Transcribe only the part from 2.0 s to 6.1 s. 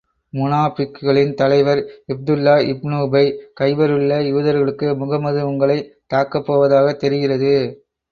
Abdullah ibn Ubayy, கைபரிலுள்ள யூதர்களுக்கு முஹம்மது உங்களைத்